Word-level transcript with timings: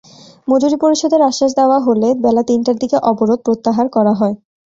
মজুরি 0.47 0.77
পরিশোধের 0.83 1.21
আশ্বাস 1.29 1.51
দেওয়া 1.59 1.77
হলে 1.79 2.09
বেলা 2.23 2.43
তিনটার 2.49 2.77
দিকে 2.81 2.97
অবরোধ 3.09 3.39
প্রত্যাহার 3.45 3.87
করা 3.95 4.13
হয়। 4.13 4.35